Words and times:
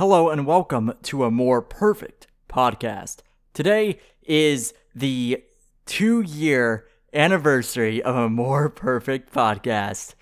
Hello 0.00 0.30
and 0.30 0.46
welcome 0.46 0.94
to 1.02 1.24
a 1.24 1.30
more 1.30 1.60
perfect 1.60 2.26
podcast. 2.48 3.18
Today 3.52 3.98
is 4.22 4.72
the 4.94 5.44
two 5.84 6.22
year 6.22 6.86
anniversary 7.12 8.02
of 8.02 8.16
a 8.16 8.30
more 8.30 8.70
perfect 8.70 9.30
podcast. 9.30 10.14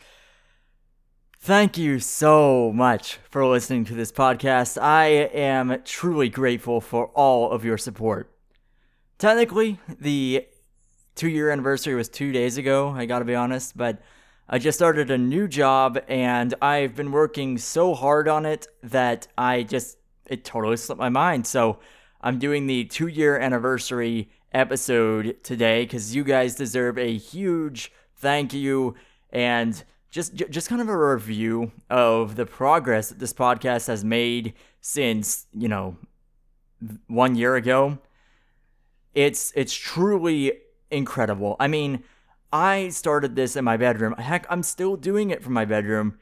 Thank 1.39 1.79
you 1.79 2.01
so 2.01 2.73
much 2.75 3.21
for 3.31 3.47
listening 3.47 3.85
to 3.85 3.95
this 3.95 4.11
podcast. 4.11 4.83
I 4.83 5.05
am 5.07 5.81
truly 5.85 6.29
grateful 6.29 6.81
for 6.81 7.11
all 7.15 7.53
of 7.53 7.65
your 7.65 7.79
support. 7.79 8.37
Technically, 9.17 9.79
the 10.01 10.49
two 11.15 11.29
year 11.29 11.51
anniversary 11.51 11.95
was 11.95 12.09
two 12.09 12.33
days 12.33 12.59
ago, 12.59 12.89
I 12.89 13.07
gotta 13.07 13.25
be 13.25 13.37
honest, 13.37 13.77
but 13.77 14.03
I 14.49 14.59
just 14.59 14.79
started 14.79 15.11
a 15.11 15.19
new 15.19 15.47
job 15.47 15.99
and 16.09 16.55
I've 16.63 16.97
been 16.97 17.13
working 17.13 17.59
so 17.59 17.95
hard 17.95 18.29
on 18.29 18.47
it 18.47 18.67
that 18.83 19.29
I 19.37 19.63
just, 19.63 19.99
it 20.27 20.45
totally 20.45 20.79
slipped 20.79 20.99
my 20.99 21.11
mind. 21.11 21.47
So 21.47 21.81
I'm 22.23 22.39
doing 22.39 22.67
the 22.67 22.85
two 22.85 23.09
year 23.09 23.39
anniversary 23.39 24.31
episode 24.53 25.37
today 25.43 25.85
because 25.85 26.17
you 26.17 26.25
guys 26.25 26.55
deserve 26.55 26.99
a 26.99 27.17
huge 27.17 27.93
thank 28.17 28.55
you 28.55 28.95
and 29.31 29.85
just 30.11 30.35
just 30.35 30.71
kind 30.71 30.81
of 30.81 30.89
a 30.89 30.97
review 30.97 31.71
of 31.91 32.37
the 32.37 32.47
progress 32.47 33.11
that 33.11 33.19
this 33.19 33.35
podcast 33.35 33.87
has 33.87 34.03
made 34.03 34.55
since 34.81 35.47
you 35.53 35.69
know 35.69 35.97
one 37.09 37.35
year 37.35 37.57
ago 37.57 37.99
it's 39.15 39.53
it's 39.55 39.75
truly 39.75 40.53
incredible 40.91 41.57
i 41.61 41.69
mean 41.69 42.03
I 42.53 42.89
started 42.89 43.37
this 43.37 43.57
in 43.57 43.65
my 43.65 43.77
bedroom. 43.77 44.15
Heck, 44.15 44.47
I'm 44.49 44.63
still 44.63 44.97
doing 44.97 45.31
it 45.31 45.43
from 45.43 45.53
my 45.53 45.65
bedroom. 45.65 46.19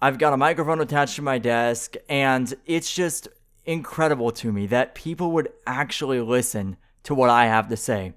I've 0.00 0.18
got 0.18 0.32
a 0.32 0.36
microphone 0.36 0.80
attached 0.80 1.16
to 1.16 1.22
my 1.22 1.38
desk, 1.38 1.94
and 2.08 2.52
it's 2.66 2.92
just 2.92 3.28
incredible 3.64 4.30
to 4.30 4.52
me 4.52 4.66
that 4.66 4.94
people 4.94 5.32
would 5.32 5.52
actually 5.66 6.20
listen 6.20 6.76
to 7.04 7.14
what 7.14 7.30
I 7.30 7.46
have 7.46 7.68
to 7.68 7.76
say. 7.76 8.14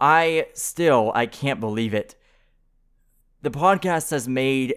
I 0.00 0.46
still, 0.54 1.10
I 1.14 1.26
can't 1.26 1.60
believe 1.60 1.92
it. 1.92 2.14
The 3.42 3.50
podcast 3.50 4.10
has 4.12 4.28
made 4.28 4.74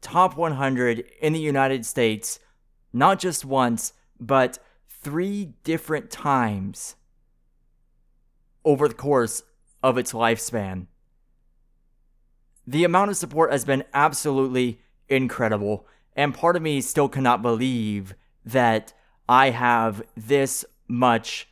top 0.00 0.36
100 0.36 1.04
in 1.20 1.32
the 1.32 1.40
United 1.40 1.84
States, 1.84 2.38
not 2.92 3.18
just 3.18 3.44
once, 3.44 3.92
but 4.18 4.58
three 4.88 5.52
different 5.62 6.10
times 6.10 6.96
over 8.64 8.88
the 8.88 8.94
course 8.94 9.42
of 9.82 9.98
its 9.98 10.12
lifespan. 10.12 10.86
The 12.66 12.84
amount 12.84 13.10
of 13.10 13.16
support 13.16 13.50
has 13.50 13.64
been 13.64 13.84
absolutely 13.92 14.80
incredible, 15.08 15.86
and 16.14 16.34
part 16.34 16.56
of 16.56 16.62
me 16.62 16.80
still 16.80 17.08
cannot 17.08 17.42
believe 17.42 18.14
that 18.44 18.92
I 19.28 19.50
have 19.50 20.02
this 20.16 20.64
much 20.88 21.48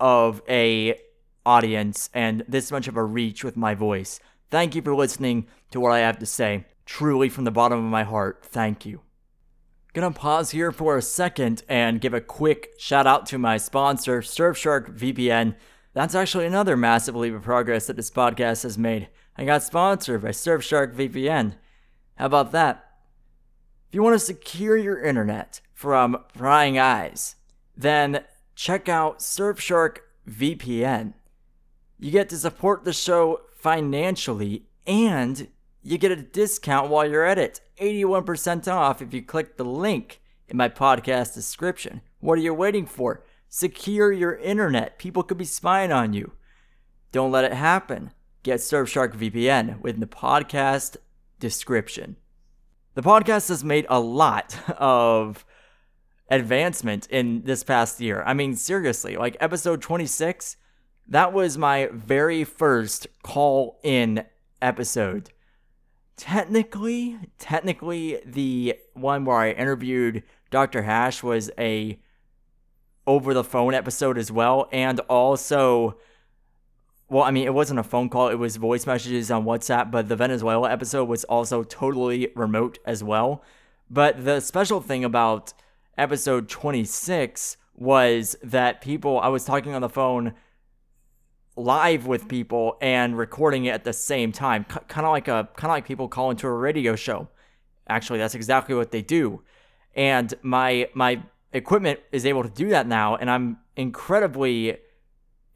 of 0.00 0.42
a 0.48 0.98
audience 1.44 2.10
and 2.12 2.44
this 2.48 2.70
much 2.70 2.88
of 2.88 2.96
a 2.96 3.04
reach 3.04 3.44
with 3.44 3.56
my 3.56 3.74
voice. 3.74 4.20
Thank 4.50 4.74
you 4.74 4.82
for 4.82 4.94
listening 4.94 5.46
to 5.70 5.80
what 5.80 5.92
I 5.92 6.00
have 6.00 6.18
to 6.18 6.26
say. 6.26 6.66
Truly 6.86 7.28
from 7.28 7.44
the 7.44 7.50
bottom 7.50 7.78
of 7.78 7.84
my 7.84 8.04
heart, 8.04 8.44
thank 8.44 8.86
you. 8.86 9.02
Gonna 9.94 10.12
pause 10.12 10.50
here 10.50 10.70
for 10.70 10.96
a 10.96 11.02
second 11.02 11.62
and 11.68 12.00
give 12.00 12.12
a 12.12 12.20
quick 12.20 12.74
shout 12.78 13.06
out 13.06 13.26
to 13.26 13.38
my 13.38 13.56
sponsor, 13.56 14.20
Surfshark 14.20 14.96
VPN. 14.96 15.56
That's 15.94 16.14
actually 16.14 16.46
another 16.46 16.76
massive 16.76 17.16
leap 17.16 17.34
of 17.34 17.42
progress 17.42 17.86
that 17.86 17.96
this 17.96 18.10
podcast 18.10 18.62
has 18.64 18.76
made. 18.76 19.08
I 19.36 19.44
got 19.44 19.62
sponsored 19.62 20.22
by 20.22 20.28
Surfshark 20.28 20.94
VPN. 20.94 21.54
How 22.16 22.26
about 22.26 22.52
that? 22.52 22.84
If 23.88 23.94
you 23.94 24.02
want 24.02 24.14
to 24.14 24.24
secure 24.24 24.76
your 24.76 25.02
internet 25.02 25.62
from 25.72 26.24
prying 26.36 26.78
eyes, 26.78 27.36
then 27.74 28.24
check 28.54 28.88
out 28.88 29.20
Surfshark 29.20 29.98
VPN. 30.28 31.14
You 31.98 32.10
get 32.10 32.28
to 32.28 32.36
support 32.36 32.84
the 32.84 32.92
show 32.92 33.40
financially 33.56 34.66
and 34.86 35.48
you 35.88 35.96
get 35.96 36.12
a 36.12 36.16
discount 36.16 36.90
while 36.90 37.08
you're 37.08 37.24
at 37.24 37.38
it 37.38 37.62
81% 37.80 38.70
off 38.70 39.00
if 39.00 39.14
you 39.14 39.22
click 39.22 39.56
the 39.56 39.64
link 39.64 40.20
in 40.46 40.56
my 40.56 40.68
podcast 40.68 41.32
description. 41.32 42.02
What 42.20 42.38
are 42.38 42.42
you 42.42 42.52
waiting 42.52 42.84
for? 42.84 43.24
Secure 43.48 44.12
your 44.12 44.36
internet. 44.36 44.98
People 44.98 45.22
could 45.22 45.38
be 45.38 45.46
spying 45.46 45.90
on 45.90 46.12
you. 46.12 46.32
Don't 47.10 47.32
let 47.32 47.44
it 47.44 47.54
happen. 47.54 48.10
Get 48.42 48.60
Surfshark 48.60 49.14
VPN 49.14 49.80
within 49.80 50.00
the 50.00 50.06
podcast 50.06 50.98
description. 51.40 52.16
The 52.94 53.02
podcast 53.02 53.48
has 53.48 53.64
made 53.64 53.86
a 53.88 53.98
lot 53.98 54.58
of 54.78 55.46
advancement 56.28 57.06
in 57.06 57.44
this 57.44 57.64
past 57.64 57.98
year. 57.98 58.22
I 58.26 58.34
mean, 58.34 58.56
seriously, 58.56 59.16
like 59.16 59.38
episode 59.40 59.80
26, 59.80 60.56
that 61.08 61.32
was 61.32 61.56
my 61.56 61.88
very 61.92 62.44
first 62.44 63.06
call 63.22 63.80
in 63.82 64.26
episode. 64.60 65.30
Technically, 66.18 67.16
technically, 67.38 68.20
the 68.26 68.74
one 68.94 69.24
where 69.24 69.36
I 69.36 69.52
interviewed 69.52 70.24
Dr. 70.50 70.82
Hash 70.82 71.22
was 71.22 71.48
a 71.56 71.98
over 73.06 73.32
the 73.32 73.44
phone 73.44 73.72
episode 73.72 74.18
as 74.18 74.30
well. 74.30 74.68
And 74.72 74.98
also, 75.08 75.96
well, 77.08 77.22
I 77.22 77.30
mean, 77.30 77.46
it 77.46 77.54
wasn't 77.54 77.78
a 77.78 77.84
phone 77.84 78.08
call, 78.08 78.28
it 78.28 78.34
was 78.34 78.56
voice 78.56 78.84
messages 78.84 79.30
on 79.30 79.44
WhatsApp, 79.44 79.92
but 79.92 80.08
the 80.08 80.16
Venezuela 80.16 80.70
episode 80.70 81.04
was 81.04 81.22
also 81.24 81.62
totally 81.62 82.32
remote 82.34 82.78
as 82.84 83.02
well. 83.02 83.42
But 83.88 84.24
the 84.24 84.40
special 84.40 84.80
thing 84.80 85.04
about 85.04 85.54
episode 85.96 86.48
26 86.48 87.56
was 87.76 88.36
that 88.42 88.80
people, 88.80 89.20
I 89.20 89.28
was 89.28 89.44
talking 89.44 89.72
on 89.72 89.82
the 89.82 89.88
phone 89.88 90.34
live 91.58 92.06
with 92.06 92.28
people 92.28 92.76
and 92.80 93.18
recording 93.18 93.64
it 93.66 93.70
at 93.70 93.84
the 93.84 93.92
same 93.92 94.32
time, 94.32 94.64
C- 94.72 94.78
kind 94.88 95.06
of 95.06 95.12
like 95.12 95.28
a 95.28 95.48
kind 95.56 95.70
of 95.70 95.74
like 95.74 95.86
people 95.86 96.08
call 96.08 96.30
into 96.30 96.46
a 96.46 96.52
radio 96.52 96.96
show. 96.96 97.28
Actually, 97.88 98.18
that's 98.18 98.34
exactly 98.34 98.74
what 98.74 98.90
they 98.90 99.02
do. 99.02 99.42
And 99.94 100.32
my 100.42 100.88
my 100.94 101.22
equipment 101.52 102.00
is 102.12 102.24
able 102.26 102.42
to 102.42 102.50
do 102.50 102.68
that 102.70 102.86
now, 102.86 103.16
and 103.16 103.30
I'm 103.30 103.58
incredibly, 103.76 104.78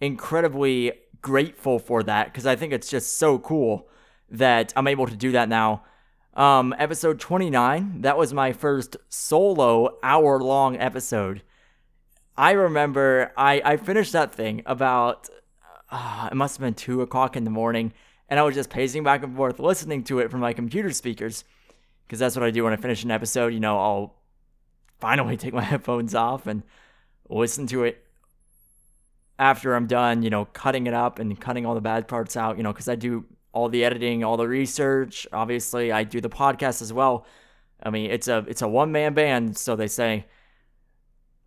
incredibly 0.01 0.93
grateful 1.21 1.79
for 1.79 2.03
that 2.03 2.27
because 2.27 2.47
I 2.47 2.57
think 2.57 2.73
it's 2.73 2.91
just 2.91 3.17
so 3.17 3.39
cool 3.39 3.89
that 4.31 4.73
I'm 4.77 4.89
able 4.89 5.07
to 5.07 5.17
do 5.17 5.33
that 5.33 5.49
now. 5.49 5.85
Um, 6.35 6.75
episode 6.79 7.21
29, 7.21 8.01
that 8.01 8.17
was 8.17 8.33
my 8.33 8.53
first 8.53 8.97
solo 9.11 9.99
hour 10.03 10.41
long 10.41 10.79
episode. 10.79 11.43
I 12.37 12.53
remember 12.53 13.33
I, 13.37 13.61
I 13.63 13.77
finished 13.77 14.13
that 14.13 14.35
thing 14.35 14.63
about, 14.65 15.29
uh, 15.93 16.29
it 16.33 16.35
must 16.35 16.57
have 16.57 16.63
been 16.63 16.75
2 16.75 17.03
o'clock 17.03 17.37
in 17.37 17.45
the 17.45 17.51
morning, 17.51 17.93
and 18.29 18.41
I 18.41 18.43
was 18.43 18.55
just 18.55 18.71
pacing 18.71 19.05
back 19.05 19.23
and 19.23 19.37
forth 19.37 19.61
listening 19.61 20.03
to 20.05 20.21
it 20.21 20.31
from 20.31 20.41
my 20.41 20.55
computer 20.55 20.91
speakers 20.91 21.45
because 22.07 22.19
that's 22.19 22.35
what 22.35 22.45
I 22.45 22.51
do 22.51 22.65
when 22.65 22.73
I 22.73 22.77
finish 22.77 23.05
an 23.05 23.11
episode. 23.11 23.49
You 23.49 23.61
know, 23.61 23.79
I'll 23.79 24.15
finally 24.99 25.37
take 25.39 25.53
my 25.53 25.63
headphones 25.63 26.15
off 26.15 26.47
and 26.47 26.63
listen 27.29 27.67
to 27.69 27.85
it 27.85 28.03
after 29.39 29.75
I'm 29.75 29.87
done, 29.87 30.23
you 30.23 30.31
know, 30.31 30.47
cutting 30.47 30.87
it 30.87 30.95
up 30.95 31.19
and 31.19 31.39
cutting 31.39 31.67
all 31.67 31.75
the 31.75 31.81
bad 31.81 32.09
parts 32.09 32.37
out, 32.37 32.57
you 32.57 32.63
know, 32.63 32.73
because 32.73 32.89
I 32.89 32.95
do 32.95 33.27
all 33.53 33.69
the 33.69 33.85
editing, 33.85 34.25
all 34.25 34.39
the 34.39 34.49
research. 34.49 35.27
Obviously, 35.31 35.93
I 35.93 36.05
do 36.05 36.23
the 36.23 36.31
podcast 36.31 36.81
as 36.81 36.93
well. 36.93 37.27
I 37.83 37.91
mean, 37.91 38.11
it's 38.11 38.29
a 38.29 38.47
it's 38.49 38.63
a 38.63 38.69
one 38.69 38.93
man 38.93 39.13
band, 39.13 39.59
so 39.59 39.77
they 39.77 39.89
say. 39.89 40.25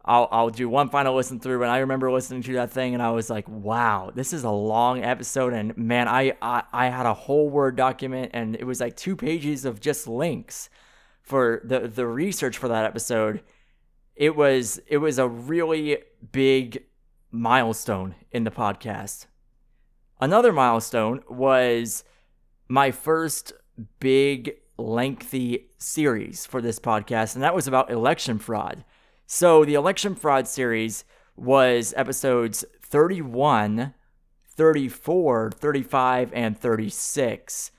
I'll 0.06 0.28
I'll 0.32 0.50
do 0.50 0.70
one 0.70 0.90
final 0.90 1.16
listen 1.16 1.40
through, 1.40 1.64
and 1.64 1.72
I 1.72 1.80
remember 1.80 2.12
listening 2.12 2.44
to 2.44 2.54
that 2.54 2.72
thing, 2.72 2.94
and 2.94 3.02
I 3.02 3.12
was 3.12 3.30
like, 3.30 3.48
"Wow, 3.50 4.12
this 4.14 4.34
is 4.34 4.44
a 4.44 4.52
long 4.52 5.04
episode." 5.04 5.54
And 5.54 5.76
man, 5.76 6.08
I 6.08 6.34
I, 6.42 6.64
I 6.72 6.88
had 6.88 7.06
a 7.06 7.14
whole 7.14 7.50
word 7.50 7.76
document, 7.76 8.32
and 8.34 8.56
it 8.56 8.66
was 8.66 8.80
like 8.80 8.96
two 8.96 9.16
pages 9.16 9.66
of 9.66 9.82
just 9.82 10.08
links 10.08 10.70
for 11.26 11.62
the 11.64 11.88
the 11.88 12.06
research 12.06 12.58
for 12.58 12.68
that 12.68 12.86
episode, 12.86 13.42
it 14.16 14.36
was 14.36 14.80
it 14.88 14.98
was 14.98 15.18
a 15.18 15.28
really 15.28 15.98
big 16.32 16.86
milestone 17.32 18.16
in 18.32 18.44
the 18.44 18.52
podcast. 18.52 19.26
Another 20.22 20.54
milestone 20.54 21.22
was 21.28 22.04
my 22.70 22.92
first 22.92 23.54
big 24.00 24.56
lengthy 24.78 25.68
series 25.78 26.46
for 26.46 26.62
this 26.62 26.80
podcast 26.80 27.36
and 27.36 27.44
that 27.44 27.56
was 27.56 27.68
about 27.68 27.90
election 27.92 28.38
fraud. 28.40 28.84
So 29.26 29.66
the 29.66 29.74
election 29.74 30.16
fraud 30.16 30.48
series 30.48 31.04
was 31.36 31.94
episodes 31.98 32.64
31, 32.82 33.94
34, 34.56 35.52
35 35.52 36.34
and 36.34 36.58
36. 36.58 37.72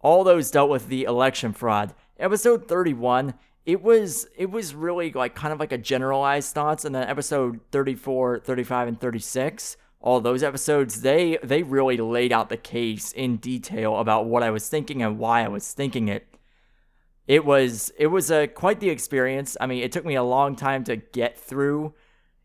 All 0.00 0.24
those 0.24 0.50
dealt 0.50 0.70
with 0.70 0.88
the 0.88 1.04
election 1.04 1.52
fraud 1.52 1.94
episode 2.18 2.66
31 2.66 3.34
it 3.64 3.82
was 3.82 4.26
it 4.36 4.50
was 4.50 4.74
really 4.74 5.12
like 5.12 5.34
kind 5.34 5.52
of 5.52 5.60
like 5.60 5.72
a 5.72 5.78
generalized 5.78 6.54
thoughts 6.54 6.84
and 6.84 6.94
then 6.94 7.06
episode 7.08 7.60
34 7.72 8.40
35 8.40 8.88
and 8.88 9.00
36 9.00 9.76
all 10.00 10.20
those 10.20 10.42
episodes 10.42 11.02
they 11.02 11.38
they 11.42 11.62
really 11.62 11.96
laid 11.96 12.32
out 12.32 12.48
the 12.48 12.56
case 12.56 13.12
in 13.12 13.36
detail 13.36 13.98
about 13.98 14.26
what 14.26 14.42
i 14.42 14.50
was 14.50 14.68
thinking 14.68 15.02
and 15.02 15.18
why 15.18 15.44
i 15.44 15.48
was 15.48 15.72
thinking 15.72 16.08
it 16.08 16.26
it 17.26 17.44
was 17.44 17.92
it 17.98 18.06
was 18.06 18.30
a 18.30 18.46
quite 18.46 18.80
the 18.80 18.90
experience. 18.90 19.56
I 19.60 19.66
mean, 19.66 19.82
it 19.82 19.92
took 19.92 20.04
me 20.04 20.14
a 20.14 20.22
long 20.22 20.54
time 20.54 20.84
to 20.84 20.96
get 20.96 21.38
through. 21.38 21.94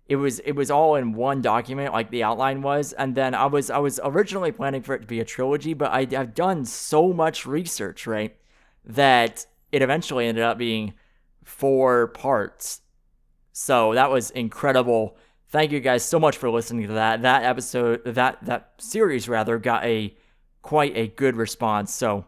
It 0.07 0.15
was 0.15 0.39
it 0.39 0.53
was 0.53 0.71
all 0.71 0.95
in 0.95 1.13
one 1.13 1.41
document, 1.41 1.93
like 1.93 2.09
the 2.09 2.23
outline 2.23 2.61
was, 2.61 2.91
and 2.93 3.15
then 3.15 3.35
I 3.35 3.45
was 3.45 3.69
I 3.69 3.77
was 3.77 3.99
originally 4.03 4.51
planning 4.51 4.81
for 4.81 4.95
it 4.95 5.01
to 5.01 5.07
be 5.07 5.19
a 5.19 5.25
trilogy, 5.25 5.73
but 5.73 5.91
I, 5.91 6.07
I've 6.17 6.33
done 6.33 6.65
so 6.65 7.13
much 7.13 7.45
research, 7.45 8.07
right, 8.07 8.35
that 8.83 9.45
it 9.71 9.81
eventually 9.81 10.27
ended 10.27 10.43
up 10.43 10.57
being 10.57 10.93
four 11.43 12.07
parts. 12.07 12.81
So 13.53 13.93
that 13.93 14.09
was 14.09 14.31
incredible. 14.31 15.15
Thank 15.49 15.71
you 15.71 15.79
guys 15.79 16.03
so 16.03 16.19
much 16.19 16.37
for 16.37 16.49
listening 16.49 16.87
to 16.87 16.93
that. 16.93 17.21
That 17.21 17.43
episode, 17.43 18.03
that 18.05 18.43
that 18.45 18.73
series 18.79 19.29
rather, 19.29 19.59
got 19.59 19.85
a 19.85 20.15
quite 20.63 20.97
a 20.97 21.07
good 21.07 21.35
response. 21.35 21.93
So 21.93 22.25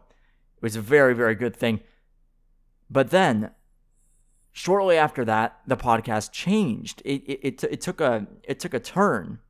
it 0.56 0.62
was 0.62 0.76
a 0.76 0.80
very 0.80 1.14
very 1.14 1.34
good 1.34 1.56
thing. 1.56 1.80
But 2.90 3.10
then, 3.10 3.50
shortly 4.52 4.96
after 4.96 5.24
that, 5.24 5.60
the 5.66 5.76
podcast 5.76 6.32
changed. 6.32 7.02
It, 7.04 7.22
it, 7.22 7.40
it, 7.42 7.64
it, 7.64 7.80
took 7.80 8.00
a 8.00 8.26
it 8.42 8.60
took 8.60 8.74
a 8.74 8.80
turn. 8.80 9.40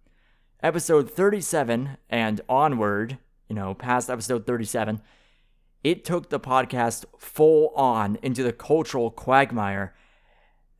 Episode 0.62 1.10
37 1.10 1.98
and 2.08 2.40
onward, 2.48 3.19
you 3.48 3.54
know, 3.54 3.75
past 3.75 4.08
episode 4.08 4.46
37, 4.46 5.02
it 5.82 6.04
took 6.04 6.31
the 6.31 6.40
podcast 6.40 7.04
full 7.19 7.69
on 7.76 8.19
into 8.22 8.42
the 8.42 8.52
cultural 8.52 9.10
quagmire 9.10 9.94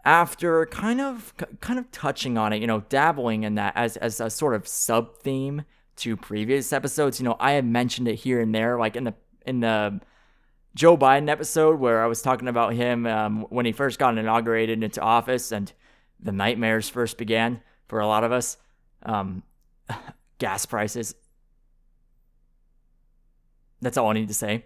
after 0.05 0.67
kind 0.67 1.01
of 1.01 1.35
kind 1.61 1.79
of 1.79 1.91
touching 1.91 2.37
on 2.37 2.53
it, 2.53 2.61
you 2.61 2.67
know, 2.67 2.81
dabbling 2.89 3.43
in 3.43 3.55
that 3.57 3.75
as 3.77 3.97
as 3.99 4.21
a 4.21 4.31
sort 4.31 4.55
of 4.55 4.67
sub 4.67 5.17
theme 5.19 5.65
to 5.97 6.17
previous 6.17 6.73
episodes. 6.73 7.21
You 7.21 7.25
know, 7.25 7.37
I 7.41 7.53
had 7.53 7.65
mentioned 7.65 8.09
it 8.09 8.17
here 8.17 8.41
and 8.41 8.55
there, 8.55 8.79
like 8.79 8.97
in 8.97 9.05
the 9.05 9.15
in 9.47 9.61
the 9.61 10.01
Joe 10.75 10.97
Biden 10.97 11.29
episode 11.29 11.79
where 11.79 12.03
I 12.03 12.07
was 12.07 12.21
talking 12.21 12.49
about 12.49 12.75
him 12.75 13.07
um, 13.07 13.47
when 13.49 13.65
he 13.65 13.73
first 13.73 13.99
got 13.99 14.19
inaugurated 14.19 14.83
into 14.83 15.01
office 15.01 15.53
and 15.53 15.73
the 16.21 16.33
nightmares 16.33 16.89
first 16.89 17.17
began 17.17 17.61
for 17.87 18.01
a 18.01 18.07
lot 18.07 18.25
of 18.25 18.33
us. 18.33 18.57
Um, 19.05 19.45
gas 20.39 20.67
prices. 20.67 21.15
That's 23.81 23.97
all 23.97 24.11
I 24.11 24.15
need 24.15 24.29
to 24.29 24.35
say. 24.35 24.65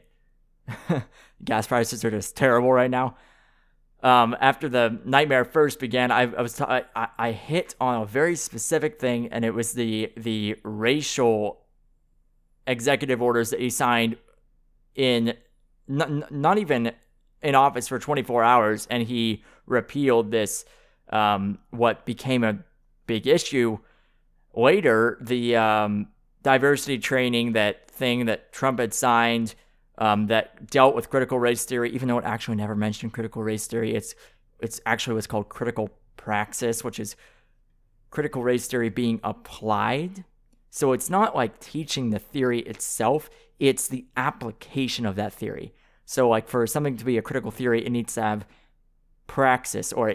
gas 1.44 1.66
prices 1.66 2.04
are 2.04 2.10
just 2.10 2.36
terrible 2.36 2.72
right 2.72 2.90
now. 2.90 3.16
Um, 4.02 4.36
after 4.40 4.68
the 4.68 5.00
nightmare 5.04 5.44
first 5.44 5.80
began, 5.80 6.10
I, 6.12 6.22
I 6.22 6.40
was 6.40 6.54
t- 6.54 6.64
I, 6.64 6.84
I 6.94 7.32
hit 7.32 7.74
on 7.80 8.02
a 8.02 8.06
very 8.06 8.36
specific 8.36 9.00
thing, 9.00 9.28
and 9.32 9.44
it 9.44 9.52
was 9.52 9.72
the 9.72 10.12
the 10.16 10.56
racial 10.62 11.62
executive 12.64 13.20
orders 13.20 13.50
that 13.50 13.58
he 13.58 13.70
signed 13.70 14.16
in 14.94 15.34
not, 15.88 16.30
not 16.30 16.58
even 16.58 16.92
in 17.42 17.54
office 17.54 17.88
for 17.88 17.98
24 17.98 18.42
hours, 18.42 18.86
and 18.90 19.02
he 19.02 19.42
repealed 19.66 20.30
this, 20.30 20.64
um, 21.10 21.58
what 21.70 22.04
became 22.04 22.44
a 22.44 22.58
big 23.06 23.26
issue 23.26 23.78
later, 24.54 25.18
the 25.20 25.56
um, 25.56 26.08
diversity 26.42 26.98
training, 26.98 27.52
that 27.52 27.90
thing 27.90 28.26
that 28.26 28.52
Trump 28.52 28.78
had 28.78 28.92
signed 28.92 29.54
um, 29.98 30.26
that 30.28 30.70
dealt 30.70 30.94
with 30.94 31.10
critical 31.10 31.38
race 31.38 31.64
theory, 31.64 31.90
even 31.90 32.08
though 32.08 32.18
it 32.18 32.24
actually 32.24 32.56
never 32.56 32.74
mentioned 32.74 33.12
critical 33.12 33.42
race 33.42 33.66
theory. 33.66 33.94
It's 33.94 34.14
it's 34.60 34.80
actually 34.86 35.14
what's 35.14 35.26
called 35.26 35.48
critical 35.48 35.90
praxis, 36.16 36.82
which 36.82 36.98
is 36.98 37.16
critical 38.10 38.42
race 38.42 38.66
theory 38.66 38.88
being 38.88 39.20
applied. 39.22 40.24
So 40.70 40.92
it's 40.92 41.10
not 41.10 41.34
like 41.34 41.60
teaching 41.60 42.10
the 42.10 42.18
theory 42.18 42.60
itself, 42.60 43.30
it's 43.58 43.88
the 43.88 44.06
application 44.16 45.06
of 45.06 45.16
that 45.16 45.32
theory. 45.32 45.74
So, 46.08 46.26
like 46.26 46.48
for 46.48 46.66
something 46.66 46.96
to 46.96 47.04
be 47.04 47.18
a 47.18 47.22
critical 47.22 47.50
theory, 47.50 47.84
it 47.84 47.92
needs 47.92 48.14
to 48.14 48.22
have 48.22 48.46
praxis, 49.26 49.92
or 49.92 50.14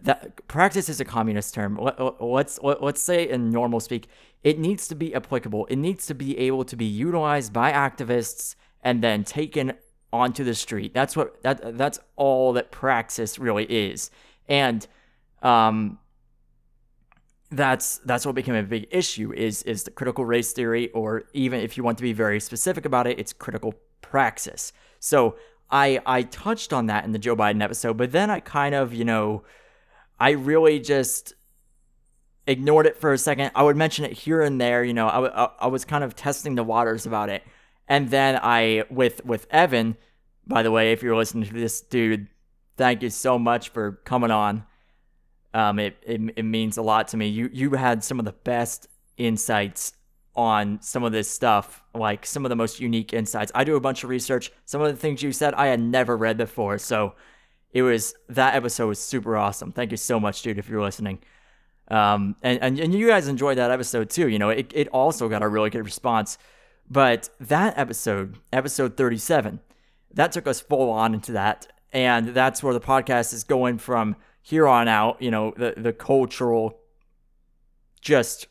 that 0.00 0.46
praxis 0.46 0.88
is 0.88 1.00
a 1.00 1.04
communist 1.04 1.54
term. 1.54 1.76
Let's 2.20 2.60
let's 2.62 3.02
say 3.02 3.28
in 3.28 3.50
normal 3.50 3.80
speak, 3.80 4.06
it 4.44 4.60
needs 4.60 4.86
to 4.86 4.94
be 4.94 5.12
applicable. 5.12 5.66
It 5.66 5.74
needs 5.74 6.06
to 6.06 6.14
be 6.14 6.38
able 6.38 6.64
to 6.66 6.76
be 6.76 6.84
utilized 6.84 7.52
by 7.52 7.72
activists 7.72 8.54
and 8.80 9.02
then 9.02 9.24
taken 9.24 9.72
onto 10.12 10.44
the 10.44 10.54
street. 10.54 10.94
That's 10.94 11.16
what 11.16 11.42
that 11.42 11.76
that's 11.76 11.98
all 12.14 12.52
that 12.52 12.70
praxis 12.70 13.40
really 13.40 13.64
is, 13.64 14.12
and 14.48 14.86
um, 15.42 15.98
that's 17.50 17.98
that's 18.04 18.24
what 18.24 18.36
became 18.36 18.54
a 18.54 18.62
big 18.62 18.86
issue 18.92 19.32
is 19.32 19.64
is 19.64 19.82
the 19.82 19.90
critical 19.90 20.24
race 20.24 20.52
theory 20.52 20.90
or 20.90 21.24
even 21.32 21.58
if 21.58 21.76
you 21.76 21.82
want 21.82 21.98
to 21.98 22.04
be 22.04 22.12
very 22.12 22.38
specific 22.38 22.84
about 22.84 23.08
it 23.08 23.18
it's 23.18 23.32
critical 23.32 23.74
praxis. 24.10 24.72
So 24.98 25.36
i 25.72 26.00
i 26.04 26.22
touched 26.22 26.72
on 26.72 26.86
that 26.86 27.04
in 27.04 27.12
the 27.12 27.18
joe 27.18 27.36
biden 27.36 27.62
episode 27.62 27.96
but 27.96 28.10
then 28.10 28.28
i 28.28 28.40
kind 28.40 28.74
of 28.74 28.92
you 28.92 29.04
know 29.04 29.44
i 30.18 30.30
really 30.30 30.80
just 30.80 31.32
ignored 32.44 32.86
it 32.86 32.96
for 32.96 33.12
a 33.12 33.18
second. 33.18 33.52
I 33.54 33.62
would 33.62 33.76
mention 33.76 34.04
it 34.04 34.12
here 34.12 34.42
and 34.42 34.60
there 34.60 34.82
you 34.82 34.92
know 34.92 35.06
i, 35.06 35.44
I, 35.44 35.50
I 35.60 35.66
was 35.68 35.84
kind 35.84 36.02
of 36.02 36.16
testing 36.16 36.56
the 36.56 36.64
waters 36.64 37.06
about 37.06 37.28
it. 37.28 37.44
And 37.86 38.10
then 38.10 38.40
i 38.42 38.82
with 38.90 39.24
with 39.24 39.46
evan 39.50 39.96
by 40.44 40.64
the 40.64 40.72
way 40.72 40.90
if 40.90 41.04
you're 41.04 41.16
listening 41.16 41.48
to 41.48 41.54
this 41.54 41.80
dude 41.80 42.26
thank 42.80 43.02
you 43.02 43.10
so 43.10 43.38
much 43.38 43.68
for 43.68 44.00
coming 44.06 44.30
on. 44.30 44.64
Um, 45.52 45.78
it, 45.78 45.98
it 46.02 46.20
it 46.36 46.44
means 46.44 46.78
a 46.78 46.82
lot 46.82 47.08
to 47.08 47.18
me. 47.18 47.28
You 47.28 47.50
you 47.52 47.72
had 47.72 48.02
some 48.02 48.18
of 48.18 48.24
the 48.24 48.32
best 48.32 48.86
insights 49.18 49.92
on 50.40 50.80
some 50.80 51.04
of 51.04 51.12
this 51.12 51.30
stuff, 51.30 51.82
like 51.94 52.24
some 52.24 52.44
of 52.44 52.48
the 52.48 52.56
most 52.56 52.80
unique 52.80 53.12
insights. 53.12 53.52
I 53.54 53.64
do 53.64 53.76
a 53.76 53.80
bunch 53.80 54.02
of 54.02 54.10
research. 54.10 54.50
Some 54.64 54.80
of 54.80 54.90
the 54.90 54.96
things 54.96 55.22
you 55.22 55.32
said 55.32 55.54
I 55.54 55.66
had 55.66 55.80
never 55.80 56.16
read 56.16 56.36
before, 56.36 56.78
so 56.78 57.14
it 57.72 57.82
was 57.82 58.14
that 58.28 58.54
episode 58.54 58.88
was 58.88 58.98
super 58.98 59.36
awesome. 59.36 59.72
Thank 59.72 59.90
you 59.90 59.96
so 59.96 60.18
much, 60.18 60.42
dude, 60.42 60.58
if 60.58 60.68
you're 60.68 60.82
listening. 60.82 61.18
Um, 61.88 62.36
and, 62.42 62.60
and, 62.62 62.78
and 62.78 62.94
you 62.94 63.08
guys 63.08 63.28
enjoyed 63.28 63.58
that 63.58 63.70
episode 63.70 64.10
too. 64.10 64.28
You 64.28 64.38
know, 64.38 64.50
it, 64.50 64.72
it 64.74 64.88
also 64.88 65.28
got 65.28 65.42
a 65.42 65.48
really 65.48 65.70
good 65.70 65.84
response. 65.84 66.38
But 66.88 67.30
that 67.38 67.76
episode, 67.76 68.38
episode 68.52 68.96
37, 68.96 69.60
that 70.14 70.32
took 70.32 70.46
us 70.46 70.60
full 70.60 70.90
on 70.90 71.14
into 71.14 71.32
that. 71.32 71.68
And 71.92 72.28
that's 72.28 72.62
where 72.62 72.74
the 72.74 72.80
podcast 72.80 73.32
is 73.32 73.44
going 73.44 73.78
from 73.78 74.16
here 74.42 74.66
on 74.66 74.88
out, 74.88 75.20
you 75.20 75.30
know, 75.30 75.52
the 75.56 75.74
the 75.76 75.92
cultural 75.92 76.78
just 78.00 78.46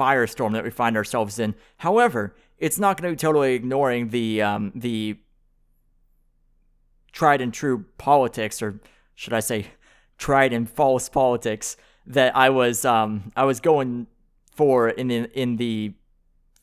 firestorm 0.00 0.52
that 0.52 0.64
we 0.64 0.70
find 0.70 0.96
ourselves 0.96 1.38
in. 1.38 1.54
However, 1.76 2.34
it's 2.58 2.78
not 2.78 3.00
going 3.00 3.10
to 3.10 3.16
be 3.16 3.20
totally 3.20 3.54
ignoring 3.54 4.08
the 4.08 4.42
um, 4.42 4.72
the 4.74 5.18
tried 7.12 7.40
and 7.40 7.52
true 7.52 7.84
politics, 7.98 8.62
or 8.62 8.80
should 9.14 9.32
I 9.32 9.40
say, 9.40 9.66
tried 10.18 10.52
and 10.52 10.68
false 10.68 11.08
politics 11.08 11.76
that 12.06 12.36
I 12.36 12.50
was 12.50 12.84
um, 12.84 13.32
I 13.36 13.44
was 13.44 13.60
going 13.60 14.06
for 14.52 14.88
in 14.88 15.08
the, 15.08 15.40
in 15.40 15.56
the 15.56 15.94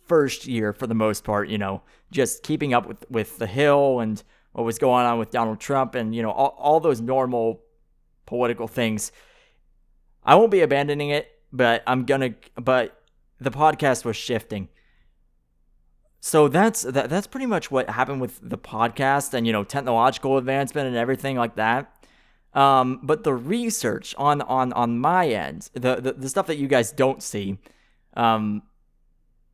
first 0.06 0.48
year 0.48 0.74
for 0.74 0.88
the 0.88 0.96
most 0.96 1.24
part. 1.24 1.50
You 1.50 1.58
know, 1.58 1.82
just 2.12 2.44
keeping 2.44 2.74
up 2.74 2.88
with 2.88 3.06
with 3.10 3.38
the 3.38 3.48
Hill 3.48 4.00
and 4.00 4.22
what 4.54 4.64
was 4.64 4.78
going 4.80 5.06
on 5.06 5.20
with 5.20 5.32
Donald 5.32 5.60
Trump, 5.60 5.96
and 5.96 6.16
you 6.16 6.22
know 6.22 6.32
all, 6.32 6.56
all 6.58 6.80
those 6.80 7.02
normal 7.02 7.62
political 8.26 8.68
things. 8.68 9.12
I 10.24 10.36
won't 10.36 10.52
be 10.52 10.62
abandoning 10.62 11.10
it, 11.10 11.30
but 11.52 11.84
I'm 11.88 12.06
gonna. 12.06 12.36
But 12.56 12.97
the 13.40 13.52
podcast 13.52 14.06
was 14.06 14.16
shifting. 14.16 14.70
So 16.20 16.48
that's 16.48 16.82
that, 16.82 17.10
that's 17.10 17.28
pretty 17.28 17.46
much 17.46 17.70
what 17.72 17.90
happened 17.90 18.22
with 18.22 18.40
the 18.42 18.58
podcast 18.58 19.34
and 19.34 19.46
you 19.46 19.54
know 19.54 19.64
technological 19.64 20.38
advancement 20.38 20.88
and 20.88 20.98
everything 20.98 21.38
like 21.38 21.56
that. 21.56 21.94
Um, 22.54 23.00
but 23.04 23.24
the 23.24 23.34
research 23.34 24.16
on 24.18 24.42
on 24.42 24.74
on 24.74 25.00
my 25.00 25.28
end, 25.28 25.70
the, 25.74 25.98
the 25.98 26.14
the 26.14 26.30
stuff 26.30 26.48
that 26.48 26.58
you 26.58 26.68
guys 26.68 26.92
don't 26.92 27.22
see, 27.22 27.60
um, 28.16 28.64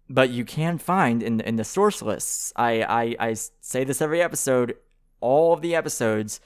but 0.09 0.29
you 0.29 0.45
can 0.45 0.77
find 0.77 1.21
in 1.21 1.41
in 1.41 1.57
the 1.57 1.63
source 1.63 2.01
lists. 2.01 2.53
I 2.55 2.81
I, 2.83 3.15
I 3.19 3.33
say 3.33 3.83
this 3.83 4.01
every 4.01 4.21
episode. 4.21 4.77
All 5.19 5.53
of 5.53 5.61
the 5.61 5.75
episodes, 5.75 6.41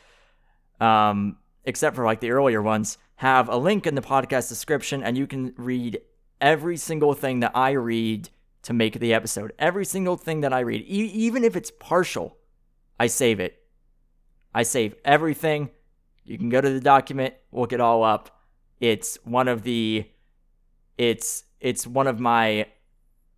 um, 0.79 1.37
except 1.63 1.95
for 1.95 2.05
like 2.05 2.19
the 2.19 2.31
earlier 2.31 2.61
ones, 2.61 2.97
have 3.17 3.49
a 3.49 3.57
link 3.57 3.87
in 3.87 3.95
the 3.95 4.01
podcast 4.01 4.49
description 4.49 5.03
and 5.03 5.17
you 5.17 5.25
can 5.25 5.53
read 5.57 5.99
every 6.41 6.77
single 6.77 7.13
thing 7.13 7.39
that 7.41 7.51
I 7.55 7.71
read 7.71 8.29
to 8.63 8.73
make 8.73 8.99
the 8.99 9.13
episode. 9.13 9.53
Every 9.57 9.85
single 9.85 10.17
thing 10.17 10.41
that 10.41 10.53
I 10.53 10.59
read, 10.59 10.81
e- 10.81 11.11
even 11.13 11.43
if 11.43 11.55
it's 11.55 11.71
partial, 11.71 12.37
I 12.99 13.07
save 13.07 13.39
it. 13.39 13.63
I 14.53 14.63
save 14.63 14.95
everything. 15.05 15.69
You 16.25 16.37
can 16.37 16.49
go 16.49 16.59
to 16.59 16.69
the 16.69 16.81
document, 16.81 17.35
look 17.51 17.71
it 17.71 17.79
all 17.79 18.03
up. 18.03 18.41
It's 18.79 19.17
one 19.23 19.47
of 19.47 19.63
the 19.63 20.05
it's 20.97 21.43
it's 21.59 21.87
one 21.87 22.07
of 22.07 22.19
my 22.19 22.67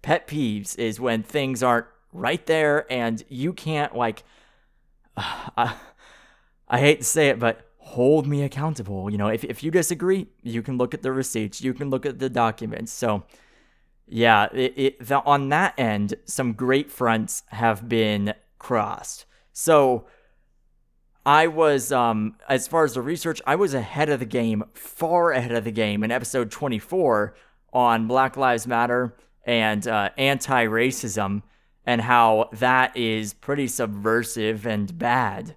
pet 0.02 0.28
peeves 0.28 0.78
is 0.78 1.00
when 1.00 1.24
things 1.24 1.62
aren't 1.62 1.88
right 2.14 2.46
there 2.46 2.92
and 2.92 3.24
you 3.30 3.54
can't 3.54 3.96
like 3.96 4.24
uh, 5.16 5.50
I, 5.58 5.76
I 6.68 6.80
hate 6.80 7.00
to 7.00 7.06
say 7.06 7.30
it, 7.30 7.40
but 7.40 7.69
hold 7.90 8.28
me 8.28 8.44
accountable. 8.44 9.10
You 9.10 9.18
know, 9.18 9.28
if, 9.28 9.44
if 9.44 9.64
you 9.64 9.72
disagree, 9.72 10.28
you 10.44 10.62
can 10.62 10.78
look 10.78 10.94
at 10.94 11.02
the 11.02 11.12
receipts, 11.12 11.62
you 11.62 11.74
can 11.74 11.90
look 11.90 12.06
at 12.06 12.20
the 12.20 12.30
documents. 12.30 12.94
So, 12.94 13.24
yeah, 14.08 14.48
it, 14.54 14.74
it, 14.76 15.08
the, 15.08 15.24
on 15.24 15.50
that 15.50 15.74
end, 15.78 16.14
some 16.26 16.54
great 16.54 16.92
fronts 16.92 17.44
have 17.48 17.90
been 17.90 18.34
crossed. 18.60 19.26
So, 19.52 20.06
I 21.26 21.48
was, 21.48 21.92
um, 21.92 22.36
as 22.48 22.68
far 22.68 22.84
as 22.84 22.94
the 22.94 23.02
research, 23.02 23.42
I 23.46 23.56
was 23.56 23.74
ahead 23.74 24.10
of 24.10 24.20
the 24.20 24.26
game, 24.26 24.64
far 24.74 25.32
ahead 25.32 25.52
of 25.52 25.64
the 25.64 25.72
game 25.72 26.04
in 26.04 26.12
episode 26.12 26.50
24 26.50 27.36
on 27.74 28.08
Black 28.08 28.38
Lives 28.38 28.66
Matter 28.66 29.16
and 29.46 29.88
uh, 29.88 30.10
anti 30.18 30.66
racism 30.66 31.42
and 31.86 32.02
how 32.02 32.50
that 32.54 32.96
is 32.96 33.34
pretty 33.34 33.68
subversive 33.68 34.66
and 34.68 34.98
bad. 34.98 35.56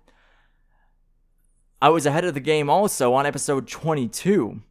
I 1.82 1.88
was 1.88 2.06
ahead 2.06 2.24
of 2.24 2.34
the 2.34 2.40
game 2.40 2.70
also 2.70 3.12
on 3.14 3.26
episode 3.26 3.66
22. 3.66 4.62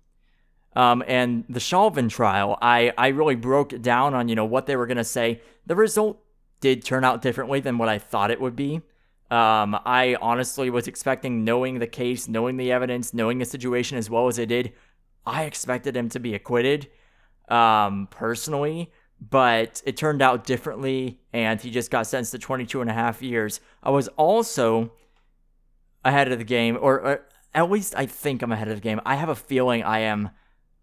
Um, 0.78 1.04
and 1.06 1.44
the 1.50 1.60
Chauvin 1.60 2.08
trial, 2.08 2.58
I, 2.62 2.94
I 2.98 3.10
really 3.10 3.36
broke 3.36 3.82
down 3.82 4.14
on, 4.14 4.30
you 4.30 4.36
know, 4.36 4.46
what 4.46 4.66
they 4.66 4.78
were 4.78 4.88
going 4.88 4.96
to 4.96 5.04
say. 5.04 5.42
The 5.66 5.76
result 5.76 6.24
did 6.62 6.86
turn 6.86 7.04
out 7.04 7.22
differently 7.22 7.60
than 7.60 7.78
what 7.78 7.90
I 7.90 8.00
thought 8.00 8.32
it 8.32 8.40
would 8.40 8.56
be. 8.56 8.76
Um, 9.30 9.78
I 9.86 10.16
honestly 10.22 10.70
was 10.70 10.88
expecting, 10.88 11.44
knowing 11.44 11.80
the 11.80 11.88
case, 11.88 12.30
knowing 12.30 12.56
the 12.56 12.72
evidence, 12.72 13.14
knowing 13.14 13.40
the 13.40 13.46
situation 13.46 13.98
as 13.98 14.10
well 14.10 14.30
as 14.30 14.40
I 14.40 14.46
did, 14.46 14.72
I 15.26 15.44
expected 15.44 15.98
him 15.98 16.08
to 16.10 16.20
be 16.20 16.34
acquitted, 16.34 16.88
um, 17.50 18.08
personally, 18.10 18.90
but 19.20 19.82
it 19.86 19.98
turned 19.98 20.22
out 20.22 20.46
differently, 20.46 21.20
and 21.34 21.60
he 21.60 21.72
just 21.72 21.92
got 21.92 22.08
sentenced 22.08 22.32
to 22.32 22.40
22 22.40 22.80
and 22.80 22.90
a 22.90 22.94
half 22.94 23.22
years. 23.22 23.60
I 23.84 23.90
was 23.90 24.08
also 24.10 24.94
ahead 26.04 26.32
of 26.32 26.38
the 26.38 26.44
game, 26.44 26.78
or, 26.80 27.00
or 27.00 27.26
at 27.54 27.70
least 27.70 27.94
I 27.96 28.06
think 28.06 28.42
I'm 28.42 28.52
ahead 28.52 28.68
of 28.68 28.76
the 28.76 28.82
game. 28.82 29.00
I 29.06 29.16
have 29.16 29.30
a 29.30 29.36
feeling 29.36 29.84
I 29.84 30.00
am. 30.00 30.32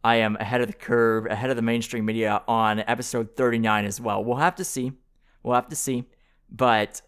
I 0.05 0.17
am 0.17 0.37
ahead 0.37 0.61
of 0.61 0.69
the 0.69 0.75
curve, 0.75 1.27
ahead 1.27 1.51
of 1.51 1.57
the 1.57 1.63
mainstream 1.63 2.05
media 2.05 2.43
on 2.47 2.81
episode 2.81 3.37
39 3.37 3.85
as 3.85 4.01
well. 4.01 4.23
We'll 4.23 4.37
have 4.37 4.55
to 4.57 4.65
see. 4.65 4.93
We'll 5.43 5.57
have 5.57 5.69
to 5.69 5.77
see. 5.77 6.05
But 6.51 7.03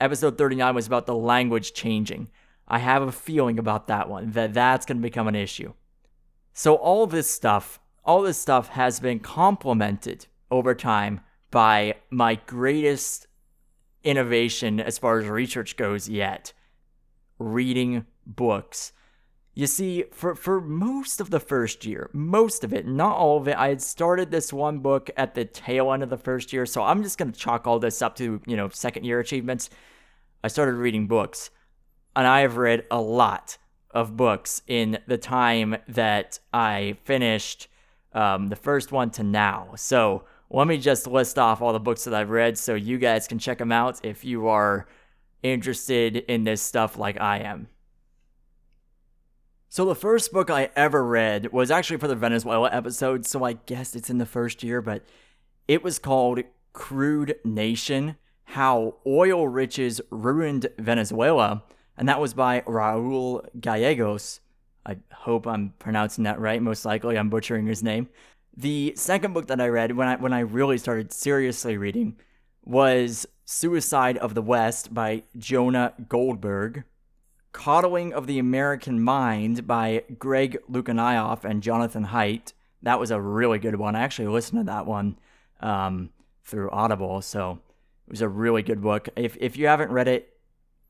episode 0.00 0.36
39 0.36 0.74
was 0.74 0.86
about 0.86 1.06
the 1.06 1.14
language 1.14 1.72
changing. 1.72 2.28
I 2.66 2.78
have 2.78 3.02
a 3.02 3.12
feeling 3.12 3.58
about 3.58 3.86
that 3.86 4.08
one, 4.08 4.32
that 4.32 4.52
that's 4.52 4.84
going 4.84 4.96
to 4.96 5.02
become 5.02 5.28
an 5.28 5.36
issue. 5.36 5.74
So 6.52 6.74
all 6.74 7.06
this 7.06 7.30
stuff, 7.30 7.80
all 8.04 8.22
this 8.22 8.38
stuff 8.38 8.68
has 8.68 8.98
been 8.98 9.20
complemented 9.20 10.26
over 10.50 10.74
time 10.74 11.20
by 11.50 11.94
my 12.10 12.34
greatest 12.46 13.26
innovation 14.02 14.80
as 14.80 14.98
far 14.98 15.18
as 15.18 15.26
research 15.26 15.76
goes 15.76 16.08
yet 16.08 16.52
reading 17.42 18.06
books. 18.26 18.92
You 19.54 19.66
see, 19.66 20.04
for, 20.12 20.34
for 20.34 20.60
most 20.62 21.20
of 21.20 21.28
the 21.28 21.40
first 21.40 21.84
year, 21.84 22.08
most 22.14 22.64
of 22.64 22.72
it, 22.72 22.86
not 22.86 23.16
all 23.16 23.36
of 23.36 23.48
it, 23.48 23.56
I 23.56 23.68
had 23.68 23.82
started 23.82 24.30
this 24.30 24.50
one 24.50 24.78
book 24.78 25.10
at 25.16 25.34
the 25.34 25.44
tail 25.44 25.92
end 25.92 26.02
of 26.02 26.08
the 26.08 26.16
first 26.16 26.54
year, 26.54 26.64
so 26.64 26.82
I'm 26.82 27.02
just 27.02 27.18
to 27.18 27.30
chalk 27.32 27.66
all 27.66 27.78
this 27.78 28.00
up 28.00 28.16
to, 28.16 28.40
you 28.46 28.56
know, 28.56 28.70
second 28.70 29.04
year 29.04 29.20
achievements. 29.20 29.68
I 30.42 30.48
started 30.48 30.76
reading 30.76 31.06
books, 31.06 31.50
and 32.16 32.26
I 32.26 32.40
have 32.40 32.56
read 32.56 32.86
a 32.90 33.00
lot 33.00 33.58
of 33.90 34.16
books 34.16 34.62
in 34.66 34.98
the 35.06 35.18
time 35.18 35.76
that 35.86 36.38
I 36.52 36.96
finished 37.04 37.68
um, 38.14 38.48
the 38.48 38.56
first 38.56 38.90
one 38.90 39.10
to 39.10 39.22
now. 39.22 39.72
So 39.76 40.24
let 40.48 40.66
me 40.66 40.78
just 40.78 41.06
list 41.06 41.38
off 41.38 41.60
all 41.60 41.72
the 41.72 41.80
books 41.80 42.04
that 42.04 42.14
I've 42.14 42.30
read 42.30 42.58
so 42.58 42.74
you 42.74 42.98
guys 42.98 43.28
can 43.28 43.38
check 43.38 43.58
them 43.58 43.72
out 43.72 44.04
if 44.04 44.24
you 44.24 44.48
are 44.48 44.86
interested 45.42 46.16
in 46.16 46.44
this 46.44 46.62
stuff 46.62 46.98
like 46.98 47.20
I 47.20 47.38
am. 47.38 47.68
So, 49.68 49.86
the 49.86 49.94
first 49.94 50.32
book 50.32 50.50
I 50.50 50.68
ever 50.76 51.02
read 51.02 51.50
was 51.50 51.70
actually 51.70 51.96
for 51.96 52.08
the 52.08 52.14
Venezuela 52.14 52.68
episode, 52.70 53.24
so 53.24 53.42
I 53.42 53.54
guess 53.54 53.96
it's 53.96 54.10
in 54.10 54.18
the 54.18 54.26
first 54.26 54.62
year, 54.62 54.82
but 54.82 55.02
it 55.66 55.82
was 55.82 55.98
called 55.98 56.40
Crude 56.74 57.36
Nation 57.42 58.16
How 58.44 58.96
Oil 59.06 59.48
Riches 59.48 60.00
Ruined 60.10 60.66
Venezuela, 60.78 61.62
and 61.96 62.06
that 62.06 62.20
was 62.20 62.34
by 62.34 62.60
Raul 62.62 63.46
Gallegos. 63.58 64.40
I 64.84 64.96
hope 65.12 65.46
I'm 65.46 65.72
pronouncing 65.78 66.24
that 66.24 66.38
right. 66.38 66.60
Most 66.60 66.84
likely, 66.84 67.16
I'm 67.16 67.30
butchering 67.30 67.66
his 67.66 67.82
name. 67.82 68.08
The 68.54 68.92
second 68.96 69.32
book 69.32 69.46
that 69.46 69.60
I 69.60 69.68
read 69.68 69.96
when 69.96 70.06
I 70.06 70.16
when 70.16 70.34
I 70.34 70.40
really 70.40 70.76
started 70.76 71.12
seriously 71.12 71.78
reading 71.78 72.18
was 72.64 73.26
Suicide 73.52 74.16
of 74.16 74.34
the 74.34 74.40
West 74.40 74.94
by 74.94 75.24
Jonah 75.36 75.92
Goldberg, 76.08 76.84
Coddling 77.52 78.14
of 78.14 78.26
the 78.26 78.38
American 78.38 78.98
Mind 78.98 79.66
by 79.66 80.04
Greg 80.18 80.58
Lukianoff 80.70 81.44
and 81.44 81.62
Jonathan 81.62 82.06
Haidt. 82.06 82.54
That 82.82 82.98
was 82.98 83.10
a 83.10 83.20
really 83.20 83.58
good 83.58 83.76
one. 83.76 83.94
I 83.94 84.00
actually 84.00 84.28
listened 84.28 84.60
to 84.60 84.64
that 84.64 84.86
one 84.86 85.18
um, 85.60 86.08
through 86.42 86.70
Audible, 86.70 87.20
so 87.20 87.58
it 88.06 88.10
was 88.10 88.22
a 88.22 88.28
really 88.28 88.62
good 88.62 88.80
book. 88.80 89.10
If, 89.16 89.36
if 89.38 89.58
you 89.58 89.66
haven't 89.66 89.92
read 89.92 90.08
it, 90.08 90.34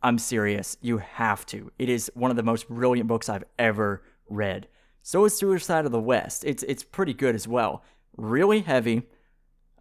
I'm 0.01 0.19
serious. 0.19 0.77
You 0.81 0.99
have 0.99 1.45
to. 1.47 1.73
It 1.81 1.89
is 1.89 2.13
one 2.15 2.31
of 2.31 2.37
the 2.37 2.45
most 2.45 2.69
brilliant 2.69 3.09
books 3.09 3.29
I've 3.29 3.45
ever 3.59 4.03
read. 4.29 4.69
So 5.03 5.25
is 5.25 5.37
Suicide 5.37 5.85
of 5.85 5.91
the 5.91 6.01
West. 6.01 6.45
It's 6.45 6.63
it's 6.63 6.85
pretty 6.85 7.13
good 7.13 7.35
as 7.35 7.49
well. 7.49 7.83
Really 8.17 8.61
heavy, 8.61 9.03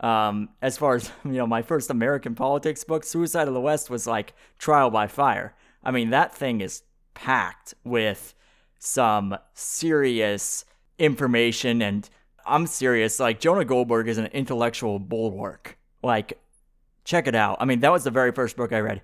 um, 0.01 0.50
as 0.62 0.77
far 0.77 0.96
as 0.96 1.10
you 1.25 1.31
know, 1.31 1.48
my 1.48 1.62
first 1.62 1.89
American 1.89 2.36
politics 2.36 2.84
book, 2.84 3.03
Suicide 3.03 3.48
of 3.48 3.53
the 3.53 3.62
West, 3.62 3.89
was 3.89 4.05
like 4.05 4.34
trial 4.58 4.89
by 4.89 5.08
fire. 5.08 5.55
I 5.84 5.91
mean, 5.91 6.10
that 6.10 6.36
thing 6.36 6.62
is 6.62 6.84
packed 7.13 7.74
with 7.84 8.34
some 8.77 9.38
serious 9.53 10.65
information, 11.00 11.81
and 11.81 12.10
I'm 12.46 12.67
serious. 12.67 13.20
Like 13.20 13.39
Jonah 13.39 13.65
Goldberg 13.65 14.08
is 14.08 14.17
an 14.17 14.27
intellectual 14.27 15.00
bulwark. 15.00 15.77
Like, 16.03 16.39
check 17.03 17.27
it 17.27 17.36
out. 17.36 17.58
I 17.60 17.65
mean, 17.65 17.79
that 17.81 17.91
was 17.91 18.03
the 18.03 18.12
very 18.12 18.31
first 18.31 18.58
book 18.58 18.74
I 18.74 18.79
read. 18.79 19.01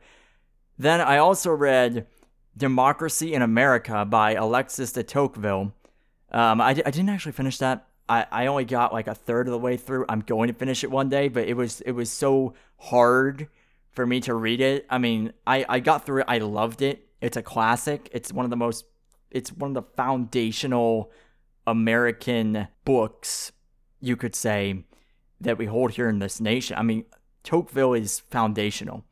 Then 0.79 1.01
I 1.01 1.17
also 1.17 1.51
read 1.51 2.07
Democracy 2.55 3.33
in 3.33 3.41
America 3.41 4.05
by 4.05 4.33
Alexis 4.33 4.91
de 4.91 5.03
Tocqueville. 5.03 5.73
Um, 6.31 6.61
I, 6.61 6.69
I 6.69 6.73
didn't 6.73 7.09
actually 7.09 7.31
finish 7.31 7.57
that 7.59 7.86
I, 8.09 8.25
I 8.31 8.47
only 8.47 8.65
got 8.65 8.93
like 8.93 9.07
a 9.07 9.15
third 9.15 9.47
of 9.47 9.51
the 9.51 9.59
way 9.59 9.77
through. 9.77 10.05
I'm 10.07 10.21
going 10.21 10.47
to 10.47 10.53
finish 10.53 10.83
it 10.83 10.91
one 10.91 11.09
day, 11.09 11.27
but 11.27 11.47
it 11.47 11.55
was 11.55 11.81
it 11.81 11.91
was 11.91 12.09
so 12.11 12.53
hard 12.77 13.47
for 13.91 14.05
me 14.05 14.19
to 14.21 14.33
read 14.33 14.61
it. 14.61 14.85
I 14.89 14.97
mean, 14.97 15.33
I, 15.45 15.65
I 15.67 15.79
got 15.79 16.05
through 16.05 16.21
it. 16.21 16.25
I 16.27 16.37
loved 16.37 16.81
it. 16.81 17.07
It's 17.21 17.37
a 17.37 17.41
classic. 17.41 18.09
It's 18.11 18.31
one 18.31 18.45
of 18.45 18.51
the 18.51 18.57
most 18.57 18.85
it's 19.31 19.51
one 19.51 19.71
of 19.71 19.73
the 19.73 19.91
foundational 19.95 21.11
American 21.65 22.67
books, 22.85 23.51
you 23.99 24.15
could 24.15 24.35
say, 24.35 24.85
that 25.41 25.57
we 25.57 25.65
hold 25.65 25.91
here 25.91 26.09
in 26.09 26.19
this 26.19 26.39
nation. 26.39 26.77
I 26.77 26.83
mean, 26.83 27.03
Tocqueville 27.43 27.93
is 27.93 28.19
foundational. 28.19 29.03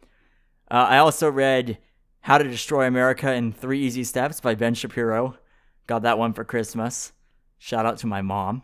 Uh, 0.71 0.87
I 0.89 0.97
also 0.97 1.29
read 1.29 1.77
How 2.21 2.37
to 2.37 2.43
Destroy 2.45 2.87
America 2.87 3.31
in 3.33 3.51
Three 3.51 3.81
Easy 3.81 4.03
Steps 4.03 4.39
by 4.39 4.55
Ben 4.55 4.73
Shapiro. 4.73 5.37
Got 5.85 6.01
that 6.03 6.17
one 6.17 6.33
for 6.33 6.43
Christmas. 6.43 7.11
Shout 7.57 7.85
out 7.85 7.97
to 7.99 8.07
my 8.07 8.21
mom. 8.21 8.63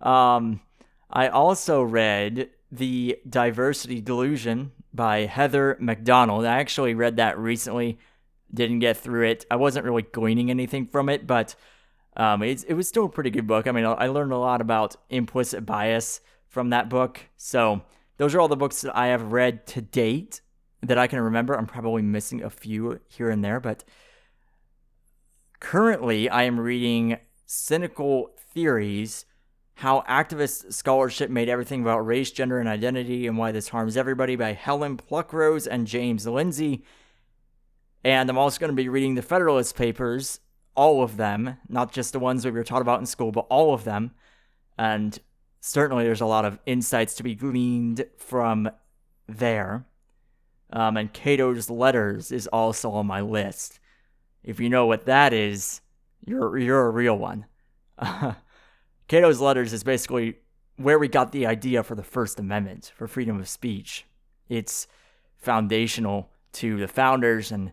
Um, 0.00 0.60
I 1.10 1.28
also 1.28 1.82
read 1.82 2.50
The 2.70 3.18
Diversity 3.28 4.00
Delusion 4.00 4.72
by 4.92 5.26
Heather 5.26 5.76
Mac 5.80 6.04
Donald. 6.04 6.44
I 6.44 6.58
actually 6.58 6.94
read 6.94 7.16
that 7.16 7.38
recently, 7.38 7.98
didn't 8.52 8.80
get 8.80 8.96
through 8.96 9.26
it. 9.28 9.44
I 9.50 9.56
wasn't 9.56 9.84
really 9.84 10.02
gleaning 10.02 10.50
anything 10.50 10.86
from 10.86 11.08
it, 11.08 11.26
but 11.26 11.54
um, 12.16 12.42
it, 12.42 12.64
it 12.68 12.74
was 12.74 12.88
still 12.88 13.06
a 13.06 13.10
pretty 13.10 13.30
good 13.30 13.46
book. 13.46 13.66
I 13.66 13.72
mean, 13.72 13.84
I 13.84 14.06
learned 14.06 14.32
a 14.32 14.38
lot 14.38 14.60
about 14.60 14.96
implicit 15.10 15.66
bias 15.66 16.20
from 16.48 16.70
that 16.70 16.88
book. 16.88 17.20
So, 17.36 17.82
those 18.16 18.34
are 18.34 18.40
all 18.40 18.48
the 18.48 18.56
books 18.56 18.82
that 18.82 18.96
I 18.96 19.08
have 19.08 19.32
read 19.32 19.66
to 19.68 19.80
date 19.80 20.40
that 20.82 20.98
I 20.98 21.06
can 21.06 21.20
remember. 21.20 21.54
I'm 21.54 21.66
probably 21.66 22.02
missing 22.02 22.42
a 22.42 22.50
few 22.50 23.00
here 23.08 23.30
and 23.30 23.44
there, 23.44 23.58
but 23.58 23.82
currently 25.58 26.28
I 26.28 26.44
am 26.44 26.60
reading 26.60 27.18
Cynical 27.46 28.30
Theories 28.52 29.26
how 29.74 30.02
Activist 30.08 30.72
Scholarship 30.72 31.30
Made 31.30 31.48
Everything 31.48 31.82
About 31.82 32.06
Race, 32.06 32.30
Gender, 32.30 32.58
and 32.60 32.68
Identity 32.68 33.26
and 33.26 33.36
Why 33.36 33.52
This 33.52 33.68
Harms 33.68 33.96
Everybody 33.96 34.36
by 34.36 34.52
Helen 34.52 34.96
Pluckrose 34.96 35.66
and 35.66 35.86
James 35.86 36.26
Lindsay. 36.26 36.84
And 38.04 38.30
I'm 38.30 38.38
also 38.38 38.60
going 38.60 38.70
to 38.70 38.76
be 38.76 38.88
reading 38.88 39.14
the 39.14 39.22
Federalist 39.22 39.76
Papers, 39.76 40.40
all 40.76 41.02
of 41.02 41.16
them, 41.16 41.56
not 41.68 41.92
just 41.92 42.12
the 42.12 42.18
ones 42.18 42.44
we 42.44 42.50
were 42.52 42.62
taught 42.62 42.82
about 42.82 43.00
in 43.00 43.06
school, 43.06 43.32
but 43.32 43.46
all 43.50 43.74
of 43.74 43.84
them. 43.84 44.12
And 44.78 45.18
certainly 45.60 46.04
there's 46.04 46.20
a 46.20 46.26
lot 46.26 46.44
of 46.44 46.58
insights 46.66 47.14
to 47.16 47.22
be 47.22 47.34
gleaned 47.34 48.04
from 48.16 48.70
there. 49.26 49.86
Um, 50.72 50.96
and 50.96 51.12
Cato's 51.12 51.70
Letters 51.70 52.30
is 52.30 52.46
also 52.48 52.90
on 52.92 53.06
my 53.06 53.22
list. 53.22 53.80
If 54.42 54.60
you 54.60 54.68
know 54.68 54.86
what 54.86 55.06
that 55.06 55.32
is, 55.32 55.80
you're, 56.26 56.58
you're 56.58 56.86
a 56.86 56.90
real 56.90 57.16
one. 57.16 57.46
Cato's 59.08 59.40
letters 59.40 59.72
is 59.72 59.84
basically 59.84 60.36
where 60.76 60.98
we 60.98 61.08
got 61.08 61.32
the 61.32 61.46
idea 61.46 61.82
for 61.82 61.94
the 61.94 62.02
First 62.02 62.40
Amendment 62.40 62.92
for 62.96 63.06
freedom 63.06 63.38
of 63.38 63.48
speech. 63.48 64.06
It's 64.48 64.86
foundational 65.36 66.30
to 66.54 66.78
the 66.78 66.88
founders 66.88 67.52
and 67.52 67.72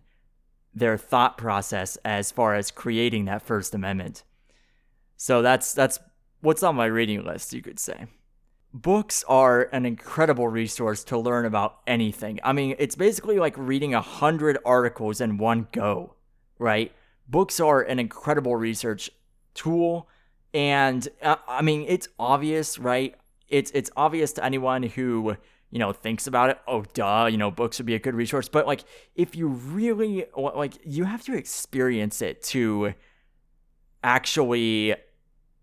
their 0.73 0.97
thought 0.97 1.37
process 1.37 1.97
as 2.05 2.31
far 2.31 2.55
as 2.55 2.71
creating 2.71 3.25
that 3.25 3.41
First 3.41 3.73
Amendment. 3.73 4.23
So 5.17 5.41
that's 5.41 5.73
that's 5.73 5.99
what's 6.41 6.63
on 6.63 6.75
my 6.75 6.85
reading 6.85 7.23
list, 7.23 7.53
you 7.53 7.61
could 7.61 7.79
say. 7.79 8.07
books 8.73 9.23
are 9.27 9.69
an 9.71 9.85
incredible 9.85 10.47
resource 10.47 11.03
to 11.05 11.17
learn 11.17 11.45
about 11.45 11.79
anything. 11.85 12.39
I 12.43 12.53
mean, 12.53 12.75
it's 12.79 12.95
basically 12.95 13.37
like 13.37 13.55
reading 13.57 13.93
a 13.93 14.01
hundred 14.01 14.57
articles 14.65 15.19
in 15.21 15.37
one 15.37 15.67
go, 15.71 16.15
right? 16.57 16.91
Books 17.27 17.59
are 17.59 17.81
an 17.81 17.99
incredible 17.99 18.55
research 18.55 19.09
tool, 19.53 20.07
and 20.53 21.07
uh, 21.21 21.37
I 21.47 21.61
mean, 21.61 21.85
it's 21.87 22.07
obvious, 22.19 22.77
right? 22.79 23.15
It's 23.47 23.71
it's 23.71 23.89
obvious 23.95 24.33
to 24.33 24.45
anyone 24.45 24.83
who 24.83 25.37
you 25.69 25.79
know 25.79 25.93
thinks 25.93 26.27
about 26.27 26.49
it. 26.49 26.59
Oh, 26.67 26.83
duh, 26.93 27.27
you 27.31 27.37
know, 27.37 27.51
books 27.51 27.79
would 27.79 27.85
be 27.85 27.95
a 27.95 27.99
good 27.99 28.15
resource. 28.15 28.49
But 28.49 28.67
like, 28.67 28.83
if 29.15 29.35
you 29.35 29.47
really 29.47 30.25
like, 30.35 30.73
you 30.85 31.05
have 31.05 31.23
to 31.23 31.35
experience 31.35 32.21
it 32.21 32.41
to 32.43 32.93
actually 34.03 34.95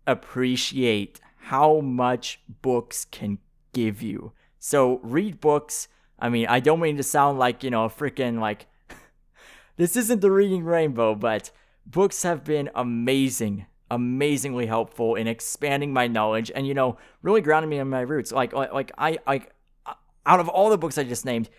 appreciate 0.07 1.19
how 1.37 1.79
much 1.81 2.41
books 2.61 3.05
can 3.05 3.37
give 3.73 4.01
you. 4.01 4.33
So 4.59 4.99
read 5.03 5.39
books. 5.39 5.87
I 6.19 6.29
mean, 6.29 6.47
I 6.47 6.59
don't 6.59 6.79
mean 6.79 6.97
to 6.97 7.03
sound 7.03 7.39
like, 7.39 7.63
you 7.63 7.69
know, 7.69 7.87
freaking 7.87 8.39
like 8.39 8.67
this 9.77 9.95
isn't 9.95 10.21
the 10.21 10.31
reading 10.31 10.63
rainbow, 10.63 11.15
but 11.15 11.51
books 11.85 12.23
have 12.23 12.43
been 12.43 12.69
amazing, 12.75 13.65
amazingly 13.91 14.65
helpful 14.65 15.15
in 15.15 15.27
expanding 15.27 15.93
my 15.93 16.07
knowledge 16.07 16.51
and 16.53 16.67
you 16.67 16.73
know, 16.73 16.97
really 17.21 17.41
grounding 17.41 17.69
me 17.69 17.79
in 17.79 17.89
my 17.89 18.01
roots. 18.01 18.31
Like 18.31 18.53
like, 18.53 18.91
I 18.97 19.19
like 19.27 19.53
out 20.25 20.39
of 20.39 20.47
all 20.49 20.69
the 20.69 20.77
books 20.77 20.97
I 20.97 21.03
just 21.03 21.25
named, 21.25 21.49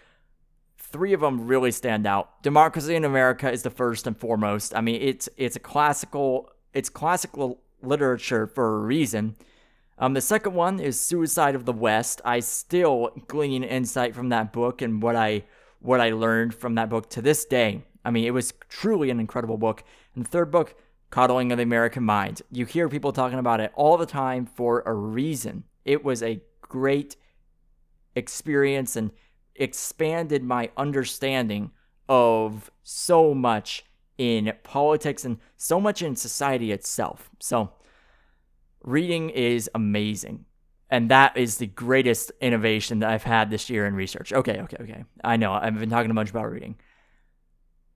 three 0.79 1.13
of 1.13 1.21
them 1.21 1.47
really 1.47 1.73
stand 1.73 2.07
out. 2.07 2.43
Democracy 2.43 2.95
in 2.95 3.05
America 3.05 3.51
is 3.51 3.63
the 3.63 3.71
first 3.71 4.07
and 4.07 4.17
foremost. 4.17 4.75
I 4.75 4.81
mean, 4.81 5.01
it's 5.01 5.29
it's 5.37 5.57
a 5.57 5.61
classical 5.61 6.51
it's 6.73 6.89
classical 6.89 7.61
literature 7.83 8.47
for 8.47 8.77
a 8.77 8.81
reason. 8.81 9.37
Um, 9.99 10.15
the 10.15 10.21
second 10.21 10.55
one 10.55 10.81
is 10.81 10.99
Suicide 10.99 11.55
of 11.55 11.67
the 11.67 11.73
West. 11.73 12.23
I 12.25 12.41
still 12.41 13.11
glean 13.29 13.63
insight 13.63 14.15
from 14.15 14.31
that 14.31 14.53
book 14.53 14.81
and 14.81 15.03
what 15.03 15.15
I 15.15 15.45
what 15.81 16.01
I 16.01 16.11
learned 16.11 16.55
from 16.55 16.75
that 16.77 16.89
book 16.89 17.11
to 17.11 17.23
this 17.23 17.45
day. 17.45 17.85
I 18.05 18.11
mean, 18.11 18.25
it 18.25 18.31
was 18.31 18.55
truly 18.69 19.11
an 19.11 19.21
incredible 19.21 19.59
book. 19.59 19.85
And 20.15 20.25
the 20.25 20.29
third 20.29 20.51
book, 20.51 20.75
Coddling 21.11 21.50
of 21.50 21.59
the 21.59 21.64
American 21.64 22.05
Mind. 22.05 22.43
You 22.50 22.67
hear 22.67 22.88
people 22.88 23.12
talking 23.12 23.38
about 23.38 23.61
it 23.61 23.73
all 23.75 23.97
the 23.97 24.07
time 24.07 24.47
for 24.47 24.83
a 24.87 24.93
reason. 24.93 25.64
It 25.85 26.05
was 26.05 26.23
a 26.23 26.40
great 26.62 27.17
experience 28.14 28.97
and 28.97 29.11
expanded 29.57 30.43
my 30.45 30.71
understanding 30.76 31.73
of 32.09 32.71
so 32.83 33.35
much 33.35 33.85
in 34.19 34.52
politics 34.62 35.25
and 35.25 35.38
so 35.57 35.81
much 35.81 36.02
in 36.02 36.14
society 36.14 36.73
itself. 36.73 37.31
So, 37.40 37.73
reading 38.83 39.31
is 39.31 39.71
amazing. 39.75 40.45
And 40.90 41.11
that 41.11 41.37
is 41.37 41.59
the 41.59 41.67
greatest 41.67 42.33
innovation 42.40 42.99
that 42.99 43.11
I've 43.11 43.23
had 43.23 43.50
this 43.50 43.71
year 43.71 43.87
in 43.87 43.95
research. 43.95 44.33
Okay, 44.33 44.61
okay, 44.61 44.76
okay. 44.81 45.05
I 45.23 45.37
know 45.37 45.52
I've 45.52 45.79
been 45.79 45.90
talking 45.90 46.11
a 46.11 46.14
bunch 46.14 46.31
about 46.31 46.50
reading. 46.50 46.76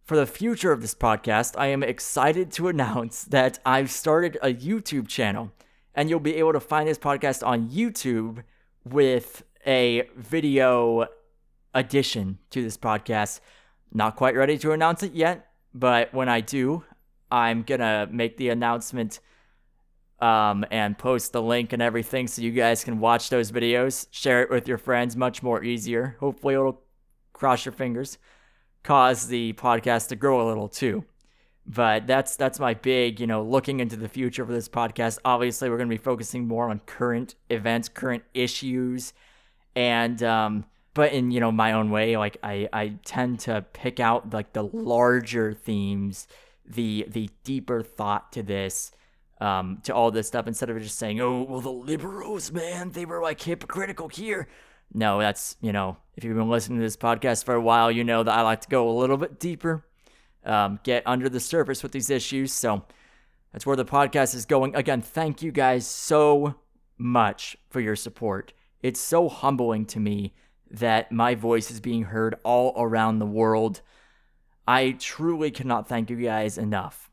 For 0.05 0.19
the 0.19 0.27
future 0.27 0.71
of 0.71 0.83
this 0.83 0.95
podcast, 0.95 1.55
I 1.57 1.69
am 1.69 1.83
excited 1.83 2.53
to 2.53 2.69
announce 2.69 3.25
that 3.25 3.59
I've 3.65 3.91
started 3.91 4.37
a 4.43 4.53
YouTube 4.53 5.09
channel, 5.09 5.51
and 5.95 6.11
you'll 6.11 6.21
be 6.21 6.35
able 6.35 6.53
to 6.53 6.61
find 6.61 6.87
this 6.87 6.99
podcast 6.99 7.47
on 7.47 7.71
YouTube 7.71 8.43
with 8.85 9.45
a 9.67 10.07
video 10.15 11.07
addition 11.73 12.37
to 12.51 12.63
this 12.63 12.77
podcast. 12.77 13.41
Not 13.95 14.15
quite 14.17 14.37
ready 14.37 14.59
to 14.59 14.73
announce 14.73 15.03
it 15.03 15.15
yet, 15.15 15.47
but 15.73 16.13
when 16.13 16.29
I 16.29 16.43
do, 16.43 16.85
I'm 17.31 17.63
gonna 17.63 18.07
make 18.11 18.37
the 18.37 18.51
announcement 18.51 19.21
um, 20.21 20.67
and 20.71 20.99
post 20.99 21.33
the 21.33 21.41
link 21.41 21.73
and 21.73 21.81
everything 21.81 22.27
so 22.27 22.43
you 22.43 22.53
guys 22.53 22.85
can 22.85 23.01
watch 23.01 23.31
those 23.31 23.51
videos, 23.51 24.07
share 24.11 24.43
it 24.43 24.51
with 24.51 24.69
your 24.69 24.77
friends, 24.77 25.17
much 25.17 25.43
more 25.43 25.65
easier. 25.65 26.19
Hopefully, 26.21 26.53
it'll 26.53 26.83
cross 27.33 27.65
your 27.65 27.73
fingers, 27.73 28.19
cause 28.85 29.27
the 29.27 29.53
podcast 29.55 30.09
to 30.09 30.17
grow 30.17 30.47
a 30.47 30.47
little 30.47 30.69
too. 30.69 31.05
But 31.67 32.07
that's 32.07 32.37
that's 32.37 32.61
my 32.61 32.75
big, 32.75 33.19
you 33.19 33.27
know, 33.27 33.43
looking 33.43 33.81
into 33.81 33.97
the 33.97 34.09
future 34.09 34.45
for 34.45 34.53
this 34.53 34.69
podcast. 34.69 35.19
Obviously, 35.25 35.71
we're 35.71 35.79
going 35.79 35.89
to 35.89 35.97
be 35.97 36.03
focusing 36.03 36.47
more 36.47 36.69
on 36.69 36.81
current 36.81 37.35
events, 37.51 37.89
current 37.89 38.23
issues, 38.35 39.15
and 39.75 40.23
um, 40.23 40.67
but 40.93 41.13
in 41.13 41.31
you 41.31 41.41
know 41.41 41.51
my 41.51 41.73
own 41.73 41.91
way, 41.91 42.17
like 42.19 42.37
I 42.43 42.69
I 42.73 42.95
tend 43.05 43.41
to 43.41 43.65
pick 43.73 43.99
out 43.99 44.33
like 44.33 44.53
the 44.53 44.63
larger 44.63 45.55
themes, 45.55 46.29
the 46.67 47.07
the 47.09 47.31
deeper 47.45 47.83
thought 47.83 48.31
to 48.33 48.43
this 48.43 48.93
um, 49.41 49.81
to 49.85 49.95
all 49.95 50.11
this 50.11 50.27
stuff 50.27 50.47
instead 50.47 50.71
of 50.71 50.81
just 50.81 50.99
saying, 50.99 51.21
oh, 51.21 51.43
well, 51.43 51.61
the 51.61 51.71
liberals, 51.71 52.53
man, 52.53 52.91
they 52.91 53.05
were 53.05 53.21
like 53.21 53.41
hypocritical 53.41 54.09
here. 54.09 54.49
No, 54.95 55.19
that's, 55.19 55.57
you 55.61 55.73
know, 55.73 55.97
if 56.15 56.23
you've 56.23 56.37
been 56.37 56.49
listening 56.49 56.79
to 56.79 56.85
this 56.85 56.97
podcast 56.97 57.45
for 57.45 57.55
a 57.55 57.61
while, 57.61 57.91
you 57.91 58.05
know 58.05 58.23
that 58.23 58.33
I 58.33 58.43
like 58.43 58.61
to 58.61 58.69
go 58.69 58.89
a 58.89 58.97
little 58.97 59.17
bit 59.17 59.41
deeper, 59.41 59.85
um, 60.45 60.79
get 60.85 61.03
under 61.05 61.29
the 61.29 61.41
surface 61.41 61.83
with 61.83 61.91
these 61.91 62.11
issues. 62.11 62.53
So 62.53 62.85
that's 63.53 63.67
where 63.67 63.77
the 63.77 63.85
podcast 63.85 64.37
is 64.37 64.47
going. 64.47 64.77
Again, 64.77 65.03
thank 65.03 65.43
you 65.43 65.51
guys 65.51 65.85
so 65.85 66.55
much 66.97 67.57
for 67.71 67.81
your 67.81 67.97
support. 67.97 68.53
It's 68.83 69.01
so 69.01 69.29
humbling 69.29 69.85
to 69.87 69.99
me 69.99 70.33
that 70.71 71.11
my 71.11 71.35
voice 71.35 71.73
is 71.73 71.81
being 71.81 72.05
heard 72.05 72.37
all 72.45 72.73
around 72.77 73.19
the 73.19 73.27
world. 73.27 73.81
I 74.69 74.93
truly 74.93 75.51
cannot 75.51 75.89
thank 75.89 76.09
you 76.09 76.17
guys 76.17 76.57
enough. 76.57 77.11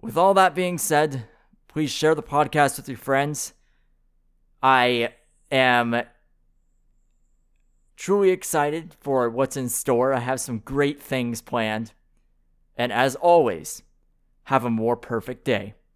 With 0.00 0.16
all 0.16 0.34
that 0.34 0.54
being 0.54 0.78
said, 0.78 1.26
please 1.68 1.90
share 1.90 2.14
the 2.14 2.22
podcast 2.22 2.76
with 2.76 2.88
your 2.88 2.98
friends. 2.98 3.52
I 4.62 5.14
am 5.50 6.02
truly 7.96 8.30
excited 8.30 8.94
for 9.00 9.28
what's 9.28 9.56
in 9.56 9.68
store. 9.68 10.12
I 10.12 10.20
have 10.20 10.40
some 10.40 10.58
great 10.58 11.00
things 11.00 11.40
planned. 11.40 11.92
And 12.76 12.92
as 12.92 13.16
always, 13.16 13.82
have 14.44 14.64
a 14.64 14.70
more 14.70 14.96
perfect 14.96 15.44
day. 15.44 15.74